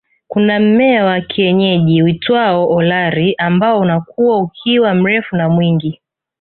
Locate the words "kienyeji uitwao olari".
1.21-3.35